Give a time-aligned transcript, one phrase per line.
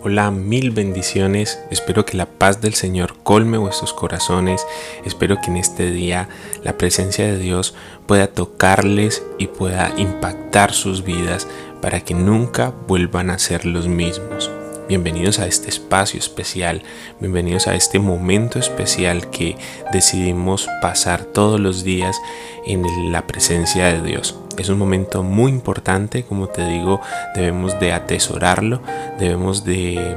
[0.00, 1.58] Hola, mil bendiciones.
[1.72, 4.64] Espero que la paz del Señor colme vuestros corazones.
[5.04, 6.28] Espero que en este día
[6.62, 7.74] la presencia de Dios
[8.06, 11.48] pueda tocarles y pueda impactar sus vidas
[11.82, 14.52] para que nunca vuelvan a ser los mismos.
[14.88, 16.84] Bienvenidos a este espacio especial,
[17.18, 19.56] bienvenidos a este momento especial que
[19.92, 22.16] decidimos pasar todos los días
[22.64, 24.38] en la presencia de Dios.
[24.58, 27.00] Es un momento muy importante, como te digo,
[27.34, 28.82] debemos de atesorarlo,
[29.18, 30.16] debemos de,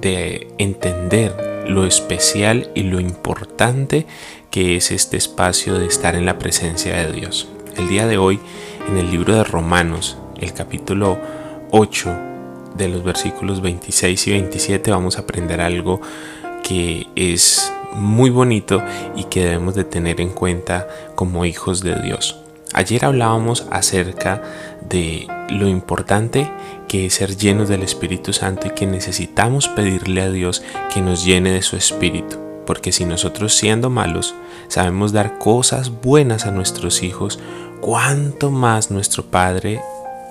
[0.00, 4.06] de entender lo especial y lo importante
[4.50, 7.48] que es este espacio de estar en la presencia de Dios.
[7.76, 8.40] El día de hoy,
[8.88, 11.18] en el libro de Romanos, el capítulo
[11.70, 12.30] 8,
[12.76, 16.00] de los versículos 26 y 27 vamos a aprender algo
[16.62, 18.82] que es muy bonito
[19.16, 22.39] y que debemos de tener en cuenta como hijos de Dios.
[22.72, 24.42] Ayer hablábamos acerca
[24.88, 26.50] de lo importante
[26.88, 30.62] que es ser llenos del Espíritu Santo y que necesitamos pedirle a Dios
[30.92, 32.38] que nos llene de su Espíritu.
[32.66, 34.34] Porque si nosotros siendo malos
[34.68, 37.40] sabemos dar cosas buenas a nuestros hijos,
[37.80, 39.80] cuánto más nuestro Padre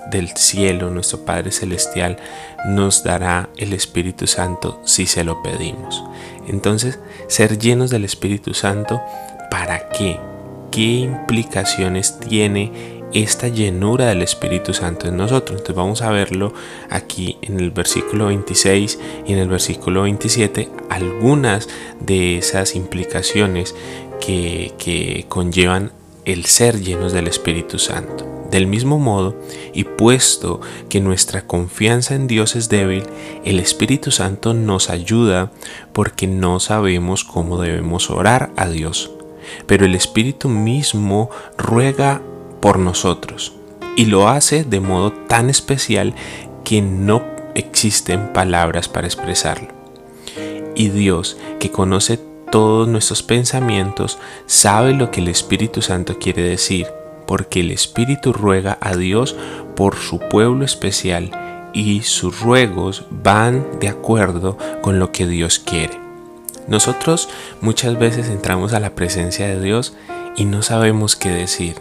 [0.10, 2.18] del cielo, nuestro Padre Celestial,
[2.66, 6.04] nos dará el Espíritu Santo si se lo pedimos.
[6.48, 9.02] Entonces, ser llenos del Espíritu Santo,
[9.52, 10.29] ¿para qué?
[10.72, 15.58] ¿Qué implicaciones tiene esta llenura del Espíritu Santo en nosotros?
[15.58, 16.54] Entonces vamos a verlo
[16.92, 21.68] aquí en el versículo 26 y en el versículo 27, algunas
[22.00, 23.76] de esas implicaciones
[24.22, 25.92] que, que conllevan
[26.26, 28.28] el ser llenos del Espíritu Santo.
[28.52, 29.36] Del mismo modo,
[29.74, 33.04] y puesto que nuestra confianza en Dios es débil,
[33.44, 35.52] el Espíritu Santo nos ayuda
[35.94, 39.12] porque no sabemos cómo debemos orar a Dios.
[39.66, 42.22] Pero el Espíritu mismo ruega
[42.60, 43.54] por nosotros
[43.96, 46.14] y lo hace de modo tan especial
[46.64, 47.24] que no
[47.56, 49.70] existen palabras para expresarlo.
[50.76, 52.20] Y Dios, que conoce
[52.52, 56.88] todos nuestros pensamientos, sabe lo que el Espíritu Santo quiere decir
[57.28, 59.36] porque el Espíritu ruega a Dios
[59.76, 61.30] por su pueblo especial
[61.74, 66.09] y sus ruegos van de acuerdo con lo que Dios quiere.
[66.70, 67.30] Nosotros
[67.62, 69.96] muchas veces entramos a la presencia de Dios
[70.38, 71.76] y no sabemos qué decir,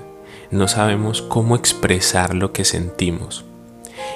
[0.50, 3.44] no sabemos cómo expresar lo que sentimos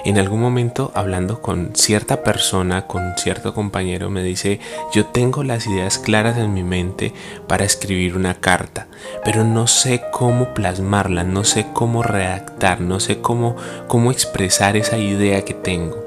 [0.04, 4.58] en algún momento hablando con cierta persona, con cierto compañero, me dice,
[4.92, 7.12] yo tengo las ideas claras en mi mente
[7.46, 8.88] para escribir una carta,
[9.24, 13.56] pero no sé cómo plasmarla, no sé cómo redactar, no sé cómo,
[13.86, 16.04] cómo expresar esa idea que tengo.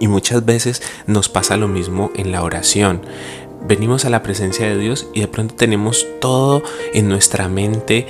[0.00, 3.02] Y muchas veces nos pasa lo mismo en la oración
[3.66, 8.06] venimos a la presencia de Dios y de pronto tenemos todo en nuestra mente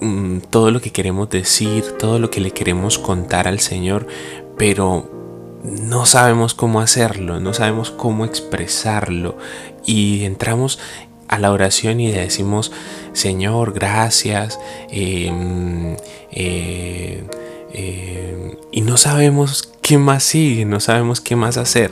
[0.00, 4.06] Mm, todo lo que queremos decir, todo lo que le queremos contar al Señor,
[4.58, 5.10] pero
[5.64, 9.38] no sabemos cómo hacerlo, no sabemos cómo expresarlo
[9.86, 10.78] y entramos
[11.28, 12.72] a la oración y le decimos,
[13.14, 14.58] Señor, gracias,
[14.90, 15.96] em,
[16.30, 17.24] eh,
[17.72, 21.90] em, y no sabemos qué más sigue, no sabemos qué más hacer.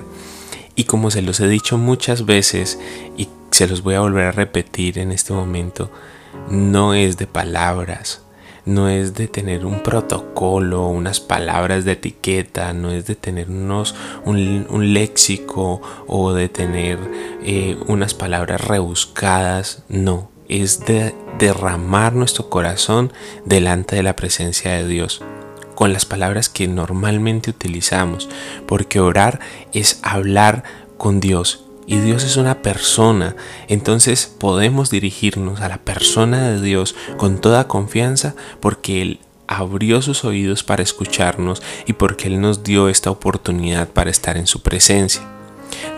[0.76, 2.80] Y como se los he dicho muchas veces
[3.16, 5.90] y se los voy a volver a repetir en este momento,
[6.48, 8.22] no es de palabras,
[8.66, 13.94] no es de tener un protocolo, unas palabras de etiqueta, no es de tener unos,
[14.24, 16.98] un, léxico o de tener
[17.44, 23.12] eh, unas palabras rebuscadas, no, es de derramar nuestro corazón
[23.44, 25.22] delante de la presencia de Dios
[25.74, 28.28] con las palabras que normalmente utilizamos,
[28.66, 29.40] porque orar
[29.72, 30.64] es hablar
[30.96, 33.36] con Dios y Dios es una persona,
[33.68, 40.24] entonces podemos dirigirnos a la persona de Dios con toda confianza porque Él abrió sus
[40.24, 45.22] oídos para escucharnos y porque Él nos dio esta oportunidad para estar en su presencia.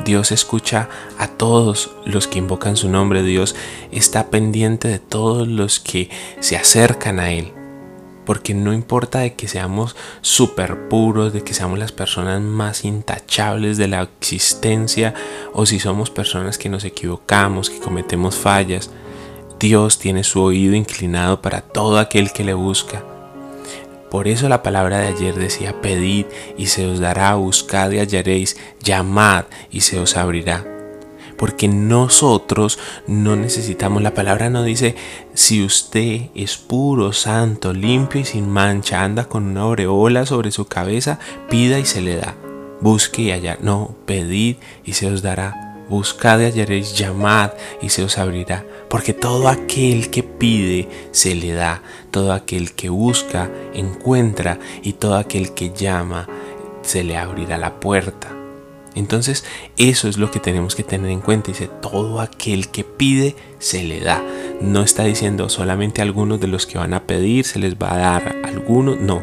[0.04, 0.88] Dios escucha
[1.18, 3.54] a todos los que invocan su nombre, Dios
[3.92, 6.10] está pendiente de todos los que
[6.40, 7.52] se acercan a Él
[8.26, 13.78] porque no importa de que seamos súper puros, de que seamos las personas más intachables
[13.78, 15.14] de la existencia,
[15.54, 18.90] o si somos personas que nos equivocamos, que cometemos fallas,
[19.58, 23.02] Dios tiene su oído inclinado para todo aquel que le busca.
[24.10, 26.26] Por eso la palabra de ayer decía, pedid
[26.58, 30.75] y se os dará, buscad y hallaréis, llamad y se os abrirá
[31.36, 34.96] porque nosotros no necesitamos, la palabra no dice,
[35.34, 40.66] si usted es puro, santo, limpio y sin mancha, anda con una aureola sobre su
[40.66, 41.18] cabeza,
[41.48, 42.34] pida y se le da,
[42.80, 45.62] busque y hallar, no, pedid y se os dará.
[45.88, 51.52] Buscad y hallaréis, llamad y se os abrirá, porque todo aquel que pide se le
[51.52, 51.80] da,
[52.10, 54.58] todo aquel que busca encuentra.
[54.82, 56.26] Y todo aquel que llama
[56.82, 58.35] se le abrirá la puerta.
[58.96, 59.44] Entonces
[59.76, 61.52] eso es lo que tenemos que tener en cuenta.
[61.52, 64.24] Dice, todo aquel que pide se le da.
[64.60, 67.98] No está diciendo solamente algunos de los que van a pedir se les va a
[67.98, 68.98] dar algunos.
[68.98, 69.22] No,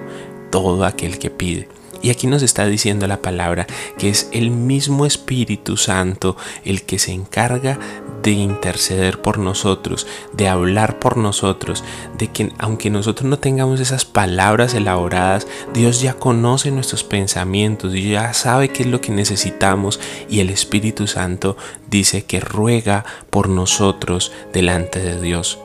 [0.52, 1.68] todo aquel que pide.
[2.04, 3.66] Y aquí nos está diciendo la palabra
[3.98, 6.36] que es el mismo Espíritu Santo
[6.66, 7.80] el que se encarga
[8.24, 11.84] de interceder por nosotros, de hablar por nosotros,
[12.18, 18.10] de que aunque nosotros no tengamos esas palabras elaboradas, Dios ya conoce nuestros pensamientos, y
[18.10, 20.00] ya sabe qué es lo que necesitamos
[20.30, 21.58] y el Espíritu Santo
[21.90, 25.60] dice que ruega por nosotros delante de Dios.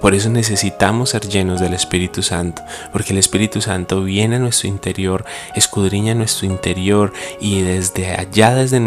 [0.00, 2.62] Por eso necesitamos ser llenos del Espíritu Santo,
[2.92, 5.24] porque el Espíritu Santo viene a nuestro interior,
[5.54, 8.80] escudriña nuestro interior y desde allá, desde,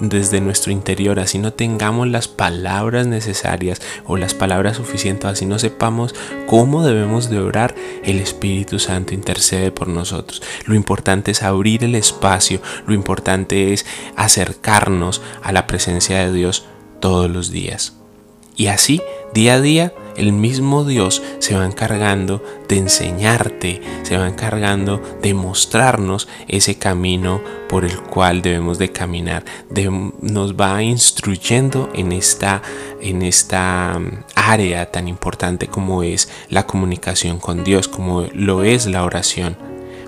[0.00, 5.58] desde nuestro interior, así no tengamos las palabras necesarias o las palabras suficientes, así no
[5.58, 6.14] sepamos
[6.46, 7.74] cómo debemos de orar,
[8.04, 10.42] el Espíritu Santo intercede por nosotros.
[10.66, 16.64] Lo importante es abrir el espacio, lo importante es acercarnos a la presencia de Dios
[17.00, 17.94] todos los días.
[18.56, 19.00] Y así,
[19.32, 25.34] día a día, el mismo Dios se va encargando de enseñarte, se va encargando de
[25.34, 29.44] mostrarnos ese camino por el cual debemos de caminar,
[30.20, 32.62] nos va instruyendo en esta,
[33.00, 38.86] en esta mm, área tan importante como es la comunicación con Dios, como lo es
[38.86, 39.56] la oración.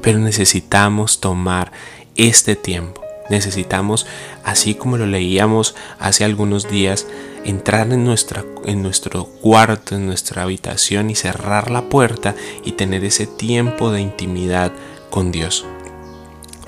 [0.02, 1.70] Pero necesitamos tomar
[2.16, 4.06] este tiempo Necesitamos,
[4.44, 7.06] así como lo leíamos hace algunos días,
[7.44, 12.34] entrar en, nuestra, en nuestro cuarto, en nuestra habitación y cerrar la puerta
[12.64, 14.72] y tener ese tiempo de intimidad
[15.10, 15.64] con Dios.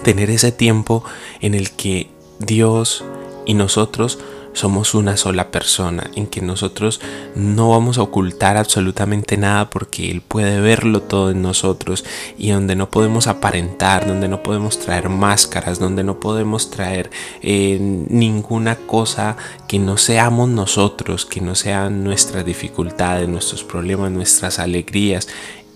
[0.03, 1.05] Tener ese tiempo
[1.41, 3.05] en el que Dios
[3.47, 4.19] y nosotros
[4.55, 7.01] somos una sola persona, en que nosotros
[7.35, 12.05] no vamos a ocultar absolutamente nada porque Él puede verlo todo en nosotros
[12.39, 17.11] y donde no podemos aparentar, donde no podemos traer máscaras, donde no podemos traer
[17.43, 19.37] eh, ninguna cosa
[19.69, 25.29] que no seamos nosotros, que no sean nuestras dificultades, nuestros problemas, nuestras alegrías.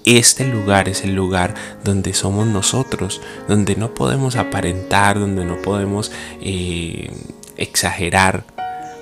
[0.05, 1.55] Este lugar es el lugar
[1.85, 7.11] donde somos nosotros, donde no podemos aparentar, donde no podemos eh,
[7.57, 8.45] exagerar,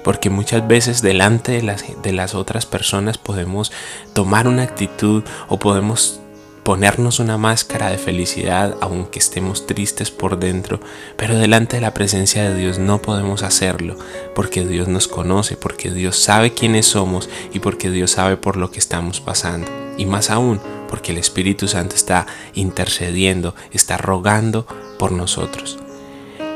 [0.06, 3.72] porque muchas veces delante de las, de las otras personas podemos
[4.12, 6.20] tomar una actitud o podemos
[6.62, 10.78] ponernos una máscara de felicidad aunque estemos tristes por dentro,
[11.16, 13.96] pero delante de la presencia de Dios no podemos hacerlo,
[14.32, 18.70] porque Dios nos conoce, porque Dios sabe quiénes somos y porque Dios sabe por lo
[18.70, 19.68] que estamos pasando.
[19.98, 24.68] Y más aún, porque el Espíritu Santo está intercediendo, está rogando
[25.00, 25.80] por nosotros.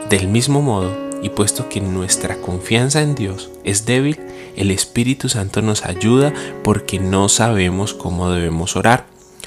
[0.08, 4.18] Del mismo modo, y puesto que nuestra confianza en Dios es débil,
[4.56, 6.32] el Espíritu Santo nos ayuda
[6.62, 9.06] porque no sabemos cómo debemos orar.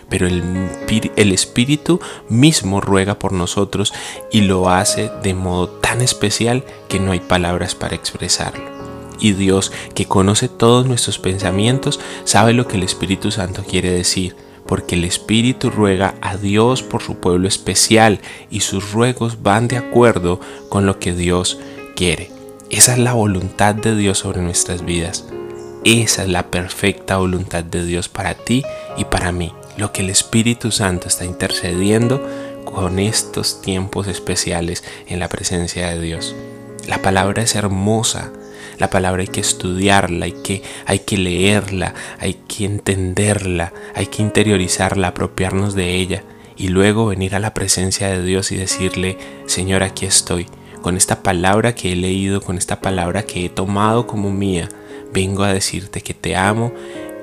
[0.10, 2.00] Pero el, Espíritu
[2.30, 3.94] mismo ruega por nosotros
[4.32, 8.64] y lo hace de modo tan especial que no hay palabras para expresarlo.
[9.20, 14.36] Y Dios, que conoce todos nuestros pensamientos, sabe lo que el Espíritu Santo quiere decir
[14.74, 19.78] porque el Espíritu ruega a Dios por su pueblo especial y sus ruegos van de
[19.78, 21.60] acuerdo con lo que Dios
[21.96, 22.32] quiere.
[22.72, 25.28] Esa es la voluntad de Dios sobre nuestras vidas.
[25.86, 28.64] Esa es la perfecta voluntad de Dios para ti
[28.98, 29.54] y para mí.
[29.78, 32.28] Lo que el Espíritu Santo está intercediendo
[32.66, 36.36] con estos tiempos especiales en la presencia de Dios.
[36.88, 38.32] La palabra es hermosa,
[38.84, 44.22] la palabra hay que estudiarla, hay que, hay que leerla, hay que entenderla, hay que
[44.22, 46.24] interiorizarla, apropiarnos de ella
[46.58, 50.48] y luego venir a la presencia de Dios y decirle, Señor, aquí estoy,
[50.82, 54.68] con esta palabra que he leído, con esta palabra que he tomado como mía,
[55.14, 56.74] vengo a decirte que te amo,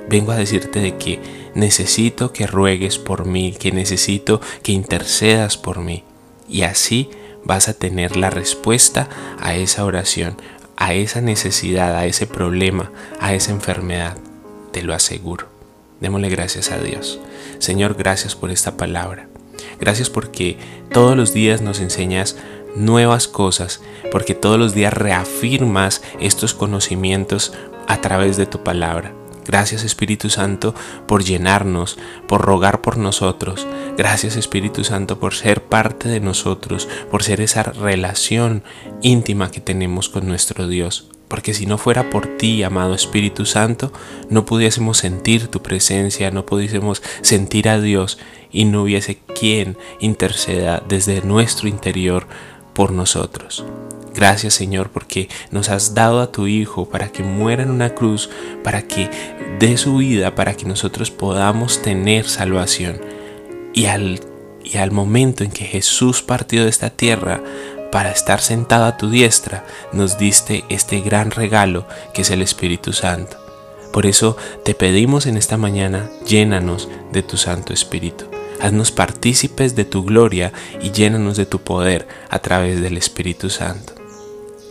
[0.09, 1.21] vengo a decirte de que
[1.55, 6.05] necesito que ruegues por mí, que necesito que intercedas por mí.
[6.49, 7.11] Y así
[7.45, 10.39] vas a tener la respuesta a esa oración,
[10.81, 14.17] a esa necesidad, a ese problema, a esa enfermedad.
[14.73, 15.47] Te lo aseguro.
[16.01, 17.21] Démosle gracias a Dios.
[17.59, 19.29] Señor, gracias por esta palabra.
[19.79, 20.57] Gracias porque
[20.91, 22.37] todos los días nos enseñas
[22.75, 27.53] nuevas cosas, porque todos los días reafirmas estos conocimientos
[27.87, 29.13] a través de tu palabra.
[29.51, 30.77] Gracias Espíritu Santo
[31.09, 33.67] por llenarnos, por rogar por nosotros.
[33.99, 38.63] Gracias Espíritu Santo por ser parte de nosotros, por ser esa relación
[39.03, 41.09] íntima que tenemos con nuestro Dios.
[41.27, 43.93] Porque si no fuera por ti, amado Espíritu Santo,
[44.29, 48.19] no pudiésemos sentir tu presencia, no pudiésemos sentir a Dios
[48.53, 52.29] y no hubiese quien interceda desde nuestro interior
[52.73, 53.65] por nosotros.
[54.15, 58.29] Gracias Señor porque nos has dado a tu Hijo para que muera en una cruz,
[58.65, 59.09] para que
[59.59, 63.01] dé su vida, para que nosotros podamos tener salvación.
[63.73, 64.21] Y al,
[64.65, 67.41] y al momento en que Jesús partió de esta tierra,
[67.93, 72.93] para estar sentado a tu diestra, nos diste este gran regalo que es el Espíritu
[72.93, 73.37] Santo.
[73.93, 78.27] Por eso te pedimos en esta mañana, llénanos de tu Santo Espíritu.
[78.61, 80.53] Haznos partícipes de tu gloria
[80.83, 84.00] y llénanos de tu poder a través del Espíritu Santo.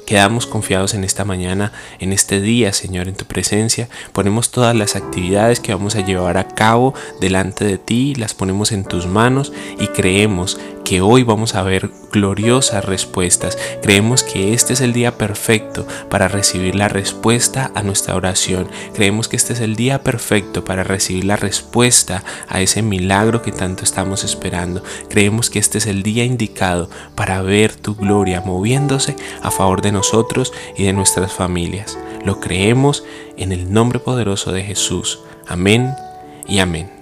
[0.10, 3.90] Quedamos confiados en esta mañana, en este día, Señor, en tu presencia.
[4.12, 8.72] Ponemos todas las actividades que vamos a llevar a cabo delante de ti, las ponemos
[8.72, 10.58] en tus manos y creemos
[10.90, 13.60] que hoy vamos a ver gloriosas respuestas.
[13.84, 18.68] Creemos que este es el día perfecto para recibir la respuesta a nuestra oración.
[18.96, 23.52] Creemos que este es el día perfecto para recibir la respuesta a ese milagro que
[23.52, 24.82] tanto estamos esperando.
[25.10, 29.92] Creemos que este es el día indicado para ver tu gloria moviéndose a favor de
[30.00, 31.98] nosotros y de nuestras familias.
[32.24, 33.04] Lo creemos
[33.36, 35.20] en el nombre poderoso de Jesús.
[35.46, 35.94] Amén
[36.48, 36.99] y amén.